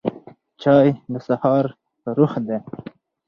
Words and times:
چای 0.61 0.87
د 1.11 1.13
سهار 1.27 1.65
روح 2.17 2.33
دی 2.47 2.57